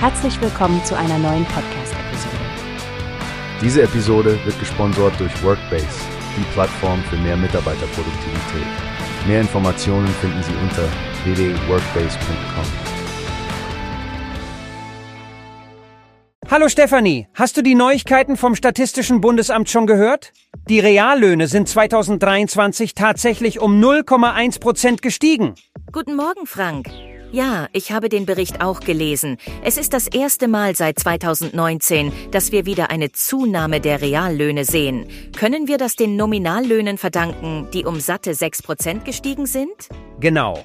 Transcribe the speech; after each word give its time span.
Herzlich 0.00 0.40
willkommen 0.40 0.80
zu 0.84 0.96
einer 0.96 1.18
neuen 1.18 1.44
Podcast-Episode. 1.46 2.36
Diese 3.60 3.82
Episode 3.82 4.38
wird 4.44 4.56
gesponsert 4.60 5.18
durch 5.18 5.42
Workbase, 5.42 5.88
die 6.36 6.44
Plattform 6.52 7.02
für 7.10 7.16
mehr 7.16 7.36
Mitarbeiterproduktivität. 7.36 8.66
Mehr 9.26 9.40
Informationen 9.40 10.06
finden 10.06 10.40
Sie 10.44 10.52
unter 10.62 10.88
www.workbase.com. 11.24 12.64
Hallo 16.48 16.68
Stefanie, 16.68 17.26
hast 17.34 17.56
du 17.56 17.62
die 17.62 17.74
Neuigkeiten 17.74 18.36
vom 18.36 18.54
Statistischen 18.54 19.20
Bundesamt 19.20 19.68
schon 19.68 19.88
gehört? 19.88 20.32
Die 20.68 20.78
Reallöhne 20.78 21.48
sind 21.48 21.68
2023 21.68 22.94
tatsächlich 22.94 23.58
um 23.58 23.82
0,1 23.82 24.60
Prozent 24.60 25.02
gestiegen. 25.02 25.56
Guten 25.90 26.14
Morgen, 26.14 26.46
Frank. 26.46 26.88
Ja, 27.30 27.68
ich 27.72 27.92
habe 27.92 28.08
den 28.08 28.24
Bericht 28.24 28.62
auch 28.62 28.80
gelesen. 28.80 29.36
Es 29.62 29.76
ist 29.76 29.92
das 29.92 30.06
erste 30.06 30.48
Mal 30.48 30.74
seit 30.74 30.98
2019, 30.98 32.10
dass 32.30 32.52
wir 32.52 32.64
wieder 32.64 32.90
eine 32.90 33.12
Zunahme 33.12 33.80
der 33.80 34.00
Reallöhne 34.00 34.64
sehen. 34.64 35.06
Können 35.36 35.68
wir 35.68 35.76
das 35.76 35.94
den 35.94 36.16
Nominallöhnen 36.16 36.96
verdanken, 36.96 37.68
die 37.74 37.84
um 37.84 38.00
satte 38.00 38.32
6% 38.32 39.04
gestiegen 39.04 39.44
sind? 39.44 39.88
Genau. 40.20 40.64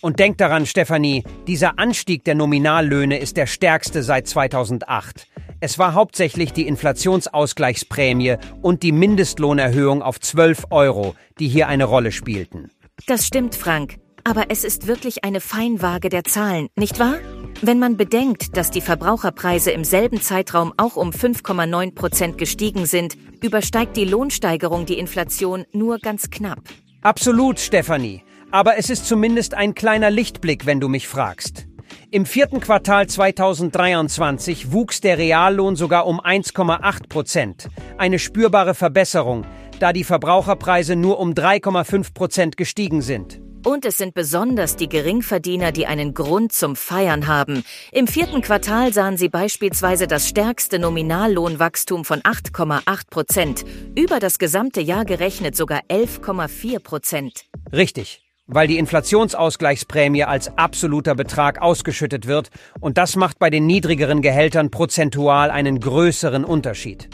Und 0.00 0.18
denk 0.18 0.38
daran, 0.38 0.66
Stefanie, 0.66 1.22
dieser 1.46 1.78
Anstieg 1.78 2.24
der 2.24 2.34
Nominallöhne 2.34 3.18
ist 3.18 3.36
der 3.36 3.46
stärkste 3.46 4.02
seit 4.02 4.26
2008. 4.26 5.28
Es 5.60 5.78
war 5.78 5.94
hauptsächlich 5.94 6.52
die 6.52 6.66
Inflationsausgleichsprämie 6.66 8.38
und 8.60 8.82
die 8.82 8.90
Mindestlohnerhöhung 8.90 10.02
auf 10.02 10.18
12 10.18 10.64
Euro, 10.70 11.14
die 11.38 11.46
hier 11.46 11.68
eine 11.68 11.84
Rolle 11.84 12.10
spielten. 12.10 12.72
Das 13.06 13.24
stimmt, 13.24 13.54
Frank. 13.54 13.98
Aber 14.24 14.46
es 14.50 14.62
ist 14.62 14.86
wirklich 14.86 15.24
eine 15.24 15.40
Feinwaage 15.40 16.08
der 16.08 16.24
Zahlen, 16.24 16.68
nicht 16.76 16.98
wahr? 16.98 17.18
Wenn 17.60 17.78
man 17.78 17.96
bedenkt, 17.96 18.56
dass 18.56 18.70
die 18.70 18.80
Verbraucherpreise 18.80 19.72
im 19.72 19.84
selben 19.84 20.20
Zeitraum 20.20 20.72
auch 20.76 20.96
um 20.96 21.10
5,9 21.10 21.94
Prozent 21.94 22.38
gestiegen 22.38 22.86
sind, 22.86 23.16
übersteigt 23.42 23.96
die 23.96 24.04
Lohnsteigerung 24.04 24.86
die 24.86 24.98
Inflation 24.98 25.64
nur 25.72 25.98
ganz 25.98 26.30
knapp. 26.30 26.60
Absolut, 27.02 27.58
Stefanie. 27.58 28.22
Aber 28.52 28.78
es 28.78 28.90
ist 28.90 29.06
zumindest 29.06 29.54
ein 29.54 29.74
kleiner 29.74 30.10
Lichtblick, 30.10 30.66
wenn 30.66 30.78
du 30.78 30.88
mich 30.88 31.08
fragst. 31.08 31.66
Im 32.10 32.26
vierten 32.26 32.60
Quartal 32.60 33.08
2023 33.08 34.72
wuchs 34.72 35.00
der 35.00 35.18
Reallohn 35.18 35.76
sogar 35.76 36.06
um 36.06 36.20
1,8 36.20 37.08
Prozent. 37.08 37.68
Eine 37.98 38.18
spürbare 38.18 38.74
Verbesserung, 38.74 39.46
da 39.80 39.92
die 39.92 40.04
Verbraucherpreise 40.04 40.94
nur 40.94 41.18
um 41.18 41.32
3,5 41.32 42.14
Prozent 42.14 42.56
gestiegen 42.56 43.02
sind. 43.02 43.40
Und 43.64 43.84
es 43.84 43.96
sind 43.96 44.14
besonders 44.14 44.74
die 44.74 44.88
Geringverdiener, 44.88 45.70
die 45.70 45.86
einen 45.86 46.14
Grund 46.14 46.52
zum 46.52 46.74
Feiern 46.74 47.28
haben. 47.28 47.62
Im 47.92 48.08
vierten 48.08 48.42
Quartal 48.42 48.92
sahen 48.92 49.16
sie 49.16 49.28
beispielsweise 49.28 50.08
das 50.08 50.28
stärkste 50.28 50.80
Nominallohnwachstum 50.80 52.04
von 52.04 52.20
8,8 52.22 53.10
Prozent. 53.10 53.64
Über 53.96 54.18
das 54.18 54.40
gesamte 54.40 54.80
Jahr 54.80 55.04
gerechnet 55.04 55.54
sogar 55.54 55.82
11,4 55.88 56.80
Prozent. 56.80 57.44
Richtig, 57.72 58.22
weil 58.48 58.66
die 58.66 58.78
Inflationsausgleichsprämie 58.78 60.24
als 60.24 60.58
absoluter 60.58 61.14
Betrag 61.14 61.62
ausgeschüttet 61.62 62.26
wird 62.26 62.50
und 62.80 62.98
das 62.98 63.14
macht 63.14 63.38
bei 63.38 63.48
den 63.48 63.66
niedrigeren 63.66 64.22
Gehältern 64.22 64.72
prozentual 64.72 65.52
einen 65.52 65.78
größeren 65.78 66.44
Unterschied. 66.44 67.08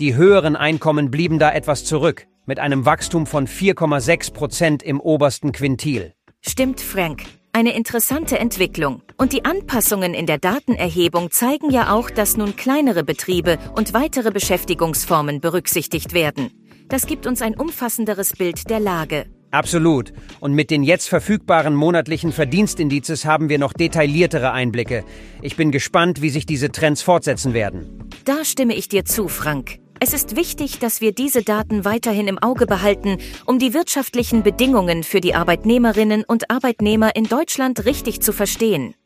Die 0.00 0.14
höheren 0.14 0.56
Einkommen 0.56 1.10
blieben 1.10 1.38
da 1.38 1.52
etwas 1.52 1.84
zurück 1.84 2.26
mit 2.46 2.58
einem 2.58 2.84
Wachstum 2.84 3.26
von 3.26 3.46
4,6 3.46 4.32
Prozent 4.32 4.82
im 4.82 5.00
obersten 5.00 5.52
Quintil. 5.52 6.12
Stimmt, 6.40 6.80
Frank. 6.80 7.22
Eine 7.52 7.76
interessante 7.76 8.38
Entwicklung. 8.38 9.02
Und 9.18 9.32
die 9.32 9.44
Anpassungen 9.44 10.14
in 10.14 10.26
der 10.26 10.38
Datenerhebung 10.38 11.30
zeigen 11.30 11.70
ja 11.70 11.92
auch, 11.92 12.10
dass 12.10 12.36
nun 12.36 12.56
kleinere 12.56 13.04
Betriebe 13.04 13.58
und 13.76 13.92
weitere 13.92 14.30
Beschäftigungsformen 14.30 15.40
berücksichtigt 15.40 16.14
werden. 16.14 16.50
Das 16.88 17.06
gibt 17.06 17.26
uns 17.26 17.42
ein 17.42 17.54
umfassenderes 17.54 18.32
Bild 18.32 18.70
der 18.70 18.80
Lage. 18.80 19.26
Absolut. 19.50 20.14
Und 20.40 20.54
mit 20.54 20.70
den 20.70 20.82
jetzt 20.82 21.08
verfügbaren 21.10 21.74
monatlichen 21.74 22.32
Verdienstindizes 22.32 23.26
haben 23.26 23.50
wir 23.50 23.58
noch 23.58 23.74
detailliertere 23.74 24.52
Einblicke. 24.52 25.04
Ich 25.42 25.56
bin 25.56 25.70
gespannt, 25.70 26.22
wie 26.22 26.30
sich 26.30 26.46
diese 26.46 26.72
Trends 26.72 27.02
fortsetzen 27.02 27.52
werden. 27.52 28.08
Da 28.24 28.46
stimme 28.46 28.74
ich 28.74 28.88
dir 28.88 29.04
zu, 29.04 29.28
Frank. 29.28 29.81
Es 30.04 30.12
ist 30.12 30.34
wichtig, 30.34 30.80
dass 30.80 31.00
wir 31.00 31.12
diese 31.12 31.44
Daten 31.44 31.84
weiterhin 31.84 32.26
im 32.26 32.36
Auge 32.36 32.66
behalten, 32.66 33.18
um 33.46 33.60
die 33.60 33.72
wirtschaftlichen 33.72 34.42
Bedingungen 34.42 35.04
für 35.04 35.20
die 35.20 35.36
Arbeitnehmerinnen 35.36 36.24
und 36.24 36.50
Arbeitnehmer 36.50 37.14
in 37.14 37.28
Deutschland 37.28 37.84
richtig 37.84 38.20
zu 38.20 38.32
verstehen. 38.32 38.96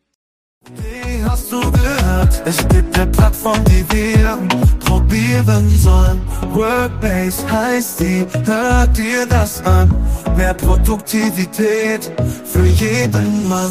Wie 0.75 1.23
hast 1.23 1.53
du 1.53 1.61
gehört? 1.61 2.43
Es 2.47 2.67
gibt 2.69 2.99
eine 2.99 3.11
Plattform, 3.11 3.63
die 3.65 3.85
wir 3.95 4.39
probieren 4.87 5.69
sollen. 5.69 6.23
Workbase 6.55 7.47
heißt 7.53 8.01
die, 8.01 8.27
hört 8.47 8.97
dir 8.97 9.27
das 9.27 9.63
an. 9.67 9.95
Mehr 10.35 10.55
Produktivität 10.55 12.11
für 12.47 12.65
jeden 12.65 13.47
Mann. 13.51 13.71